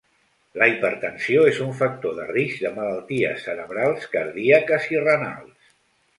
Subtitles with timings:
[0.59, 5.71] La hipertensió és un factor de risc de malalties cerebrals, cardíaques i renals.